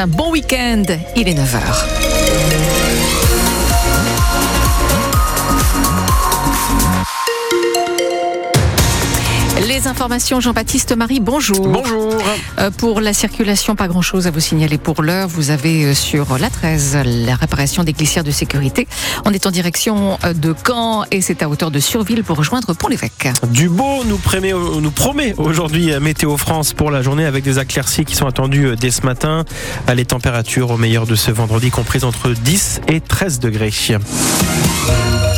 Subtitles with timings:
[0.00, 0.84] un bon week-end.
[1.14, 2.39] Il est 9h.
[9.80, 11.66] Les informations, Jean-Baptiste Marie, bonjour.
[11.66, 12.14] Bonjour.
[12.58, 15.26] Euh, pour la circulation, pas grand-chose à vous signaler pour l'heure.
[15.26, 18.86] Vous avez euh, sur la 13 la réparation des glissières de sécurité.
[19.24, 22.74] On est en direction euh, de Caen et c'est à hauteur de Surville pour rejoindre
[22.74, 23.28] Pont-l'Évêque.
[23.52, 28.04] Du beau nous promet, nous promet aujourd'hui Météo France pour la journée avec des éclaircies
[28.04, 29.46] qui sont attendues dès ce matin.
[29.94, 33.72] Les températures au meilleur de ce vendredi comprises entre 10 et 13 degrés.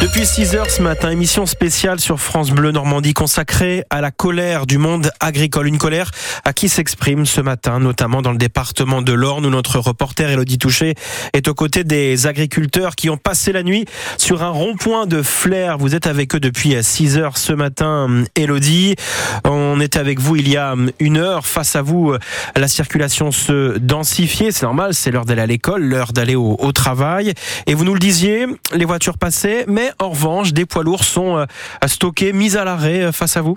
[0.00, 4.66] Depuis 6 heures ce matin, émission spéciale sur France Bleu Normandie consacrée à la colère
[4.66, 5.68] du monde agricole.
[5.68, 6.10] Une colère
[6.44, 10.58] à qui s'exprime ce matin, notamment dans le département de l'Orne où notre reporter Elodie
[10.58, 10.96] Touché
[11.32, 13.86] est aux côtés des agriculteurs qui ont passé la nuit
[14.18, 15.78] sur un rond-point de Flair.
[15.78, 18.96] Vous êtes avec eux depuis 6 heures ce matin, Elodie.
[19.44, 21.46] On était avec vous il y a une heure.
[21.46, 22.14] Face à vous,
[22.54, 24.50] la circulation se densifiait.
[24.50, 27.32] C'est normal, c'est l'heure d'aller à l'école, l'heure d'aller au, au travail.
[27.66, 31.38] Et vous nous le disiez, les voitures passaient, mais en revanche, des poids lourds sont
[31.38, 31.46] euh,
[31.86, 33.56] stockés, mis à l'arrêt euh, face à vous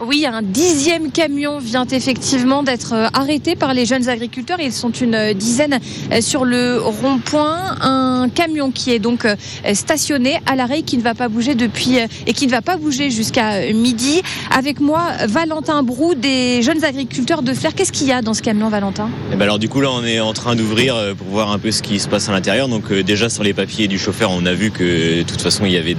[0.00, 4.58] oui, un dixième camion vient effectivement d'être euh, arrêté par les jeunes agriculteurs.
[4.60, 5.80] Ils sont une dizaine
[6.20, 7.76] sur le rond-point.
[7.80, 9.26] Un camion qui est donc
[9.72, 13.10] stationné à l'arrêt, qui ne va pas bouger depuis et qui ne va pas bouger
[13.10, 14.22] jusqu'à midi.
[14.50, 17.74] Avec moi, Valentin Brou, des jeunes agriculteurs de Flair.
[17.74, 19.08] Qu'est-ce qu'il y a dans ce camion, Valentin?
[19.32, 21.70] Eh ben Alors du coup là, on est en train d'ouvrir pour voir un peu
[21.70, 22.68] ce qui se passe à l'intérieur.
[22.68, 25.72] Donc déjà sur les papiers du chauffeur, on a vu que de toute façon il
[25.72, 25.96] y avait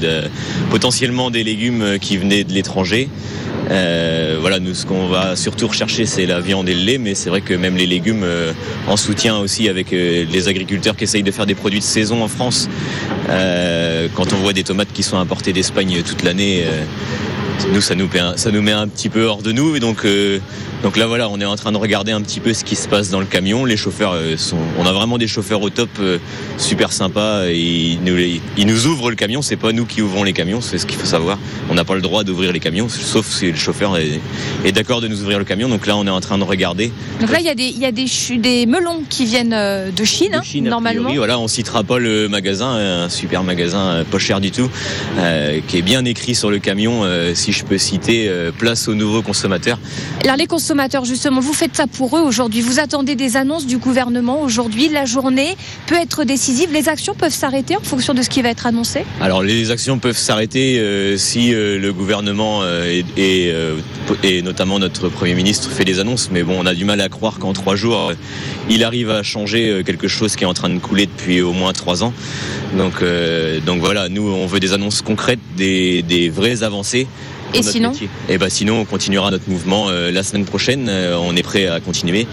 [0.69, 3.09] potentiellement des légumes qui venaient de l'étranger.
[3.69, 3.86] Euh,
[4.39, 7.29] voilà, nous ce qu'on va surtout rechercher c'est la viande et le lait, mais c'est
[7.29, 8.53] vrai que même les légumes euh,
[8.87, 12.23] en soutien aussi avec euh, les agriculteurs qui essayent de faire des produits de saison
[12.23, 12.69] en France.
[13.29, 16.65] Euh, quand on voit des tomates qui sont importées d'Espagne toute l'année,
[17.73, 20.05] nous ça nous, ça nous met un petit peu hors de nous et donc
[20.83, 22.87] donc là voilà, on est en train de regarder un petit peu ce qui se
[22.87, 23.65] passe dans le camion.
[23.65, 26.19] Les chauffeurs euh, sont, on a vraiment des chauffeurs au top, euh,
[26.57, 27.47] super sympas.
[27.47, 28.17] ils, nous,
[28.57, 29.41] ils nous ouvrent le camion.
[29.41, 31.39] C'est pas nous qui ouvrons les camions, c'est ce qu'il faut savoir.
[31.69, 34.19] On n'a pas le droit d'ouvrir les camions, sauf si le chauffeur est,
[34.65, 35.67] est d'accord de nous ouvrir le camion.
[35.67, 36.91] Donc là, on est en train de regarder.
[37.21, 38.05] Donc là, il y a des, il y a des,
[38.37, 41.09] des melons qui viennent euh, de Chine, de Chine normalement.
[41.09, 42.69] Oui, voilà, on citera pas le magasin,
[43.05, 44.69] un super magasin pas cher du tout,
[45.17, 47.03] euh, qui est bien écrit sur le camion.
[47.03, 49.79] Euh, si je peux citer, place aux nouveaux consommateurs.
[50.23, 50.66] Alors les consommateurs
[51.03, 52.61] justement, vous faites ça pour eux aujourd'hui.
[52.61, 54.89] Vous attendez des annonces du gouvernement aujourd'hui.
[54.89, 55.55] La journée
[55.87, 56.71] peut être décisive.
[56.71, 59.99] Les actions peuvent s'arrêter en fonction de ce qui va être annoncé Alors, les actions
[59.99, 65.99] peuvent s'arrêter euh, si euh, le gouvernement euh, et, notamment notre Premier ministre fait des
[65.99, 66.29] annonces.
[66.31, 68.11] Mais bon, on a du mal à croire qu'en trois jours,
[68.69, 71.73] il arrive à changer quelque chose qui est en train de couler depuis au moins
[71.73, 72.13] trois ans.
[72.75, 73.01] Donc,
[73.79, 77.07] voilà, nous, on veut des annonces concrètes, des vraies avancées.
[77.53, 80.87] Et sinon Et eh ben sinon, on continuera notre mouvement euh, la semaine prochaine.
[80.89, 82.27] Euh, on est prêt à continuer.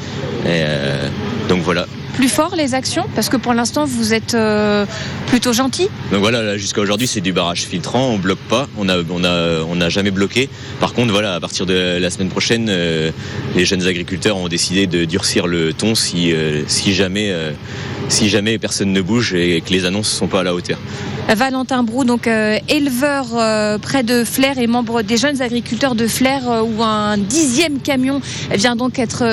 [0.47, 1.09] Euh,
[1.49, 4.37] donc voilà plus fort les actions Parce que pour l'instant, vous êtes
[5.27, 5.89] plutôt gentil.
[6.13, 8.07] Donc voilà, jusqu'à aujourd'hui, c'est du barrage filtrant.
[8.07, 8.69] On bloque pas.
[8.79, 10.49] On a, on a, on n'a jamais bloqué.
[10.79, 12.71] Par contre, voilà, à partir de la semaine prochaine,
[13.57, 16.33] les jeunes agriculteurs ont décidé de durcir le ton si,
[16.69, 17.35] si jamais,
[18.09, 20.79] si jamais personne ne bouge et que les annonces ne sont pas à la hauteur.
[21.29, 26.07] Valentin Brou, donc euh, éleveur euh, près de Flair et membre des jeunes agriculteurs de
[26.07, 28.21] Flair, euh, où un dixième camion
[28.53, 29.25] vient donc être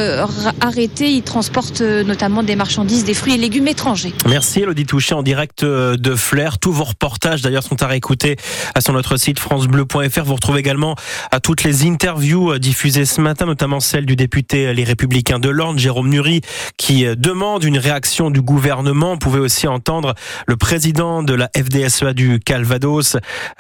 [0.62, 1.12] arrêté.
[1.12, 4.14] Il transporte notamment des marchandises, des fruits et légumes étrangers.
[4.28, 6.60] Merci Elodie Touché en direct de Flair.
[6.60, 8.38] Tous vos reportages d'ailleurs sont à réécouter
[8.80, 10.24] sur notre site francebleu.fr.
[10.24, 10.96] Vous retrouvez également
[11.32, 15.78] à toutes les interviews diffusées ce matin, notamment celle du député Les Républicains de l'Orne,
[15.78, 16.42] Jérôme Nury,
[16.78, 19.14] qui demande une réaction du gouvernement.
[19.14, 20.16] Vous pouvez aussi entendre
[20.48, 23.18] le président de la FD DSEA du Calvados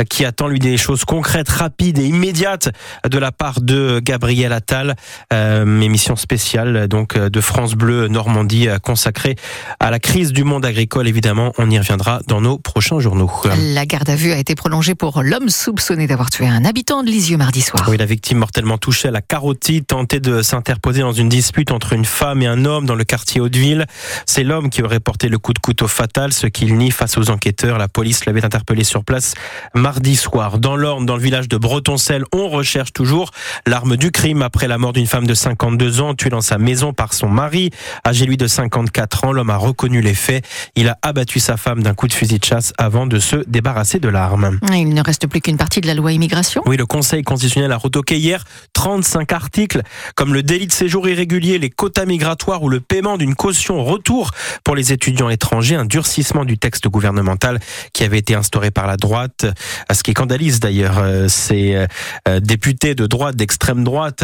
[0.09, 2.69] qui attend lui des choses concrètes, rapides et immédiates
[3.07, 4.95] de la part de Gabriel Attal.
[5.33, 9.35] Euh, émission spéciale donc de France Bleu Normandie consacrée
[9.79, 11.07] à la crise du monde agricole.
[11.07, 13.31] Évidemment, on y reviendra dans nos prochains journaux.
[13.73, 17.09] La garde à vue a été prolongée pour l'homme soupçonné d'avoir tué un habitant de
[17.09, 17.87] Lisieux mardi soir.
[17.89, 21.93] Oui, la victime mortellement touchée à la carotide tentait de s'interposer dans une dispute entre
[21.93, 23.85] une femme et un homme dans le quartier Hauteville.
[24.25, 27.29] C'est l'homme qui aurait porté le coup de couteau fatal, ce qu'il nie face aux
[27.29, 27.77] enquêteurs.
[27.77, 29.33] La police l'avait interpellé sur place
[29.73, 30.59] mardi soir.
[30.59, 33.31] Dans l'Orne, dans le village de Bretoncelle, on recherche toujours
[33.65, 36.93] l'arme du crime après la mort d'une femme de 52 ans tuée dans sa maison
[36.93, 37.71] par son mari.
[38.05, 40.45] Âgé lui de 54 ans, l'homme a reconnu les faits.
[40.75, 43.99] Il a abattu sa femme d'un coup de fusil de chasse avant de se débarrasser
[43.99, 44.59] de l'arme.
[44.73, 46.61] Il ne reste plus qu'une partie de la loi immigration.
[46.65, 48.43] Oui, le Conseil constitutionnel a retoqué hier
[48.73, 49.81] 35 articles
[50.15, 54.31] comme le délit de séjour irrégulier, les quotas migratoires ou le paiement d'une caution retour
[54.63, 57.59] pour les étudiants étrangers, un durcissement du texte gouvernemental
[57.93, 59.45] qui qui avait été instauré par la droite,
[59.93, 61.85] ce qui scandalise d'ailleurs ces
[62.41, 64.23] députés de droite, d'extrême droite.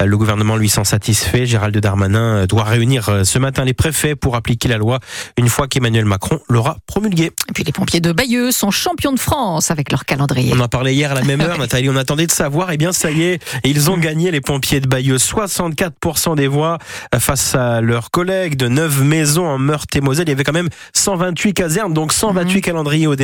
[0.00, 1.44] Le gouvernement lui s'en satisfait.
[1.44, 5.00] Gérald Darmanin doit réunir ce matin les préfets pour appliquer la loi
[5.36, 7.32] une fois qu'Emmanuel Macron l'aura promulguée.
[7.48, 10.52] Et puis les pompiers de Bayeux sont champions de France avec leur calendrier.
[10.54, 11.90] On en parlait hier à la même heure, Nathalie.
[11.90, 12.70] On attendait de savoir.
[12.70, 15.16] Eh bien, ça y est, ils ont gagné les pompiers de Bayeux.
[15.16, 16.78] 64% des voix
[17.18, 20.28] face à leurs collègues de 9 maisons en Meurthe et Moselle.
[20.28, 22.60] Il y avait quand même 128 casernes, donc 128 mhm.
[22.60, 23.15] calendriers au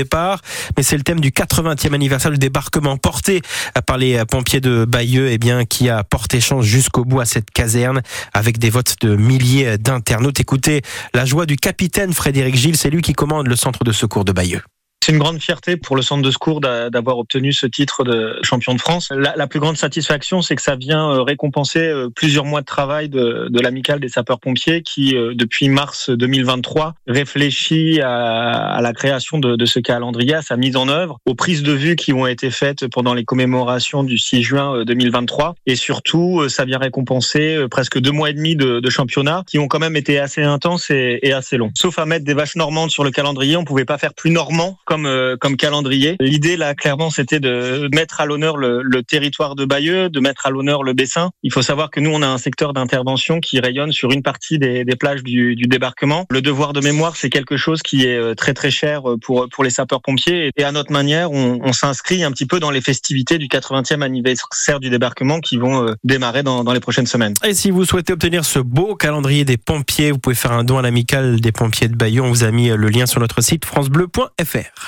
[0.77, 3.43] Mais c'est le thème du 80e anniversaire du débarquement porté
[3.87, 7.51] par les pompiers de Bayeux, eh bien, qui a porté chance jusqu'au bout à cette
[7.51, 8.03] caserne
[8.33, 10.41] avec des votes de milliers d'internautes.
[10.41, 10.83] Écoutez
[11.15, 14.33] la joie du capitaine Frédéric Gilles, c'est lui qui commande le centre de secours de
[14.33, 14.63] Bayeux.
[15.05, 18.73] C'est une grande fierté pour le centre de secours d'avoir obtenu ce titre de champion
[18.73, 19.09] de France.
[19.11, 23.09] La, plus grande satisfaction, c'est que ça vient euh, récompenser euh, plusieurs mois de travail
[23.09, 29.81] de, l'amicale des sapeurs-pompiers qui, euh, depuis mars 2023, réfléchit à, la création de, ce
[29.81, 33.13] calendrier, à sa mise en œuvre, aux prises de vue qui ont été faites pendant
[33.13, 35.57] les commémorations du 6 juin 2023.
[35.67, 39.81] Et surtout, ça vient récompenser presque deux mois et demi de, championnat qui ont quand
[39.81, 41.73] même été assez intenses et, assez longs.
[41.77, 44.79] Sauf à mettre des vaches normandes sur le calendrier, on pouvait pas faire plus normand
[44.93, 46.17] comme, euh, comme calendrier.
[46.21, 50.45] L'idée là, clairement, c'était de mettre à l'honneur le, le, territoire de Bayeux, de mettre
[50.45, 51.31] à l'honneur le Bessin.
[51.43, 54.59] Il faut savoir que nous, on a un secteur d'intervention qui rayonne sur une partie
[54.59, 56.27] des, des plages du, du, débarquement.
[56.29, 59.49] Le devoir de mémoire, c'est quelque chose qui est euh, très très cher euh, pour
[59.49, 60.51] pour les sapeurs-pompiers.
[60.59, 64.03] Et à notre manière, on, on s'inscrit un petit peu dans les festivités du 80e
[64.03, 67.33] anniversaire du débarquement qui vont démarrer dans, dans les prochaines semaines.
[67.47, 70.77] Et si vous souhaitez obtenir ce beau calendrier des pompiers, vous pouvez faire un don
[70.77, 72.21] à l'amicale des pompiers de Bayeux.
[72.21, 74.82] On vous a mis le lien sur notre site francebleu.fr.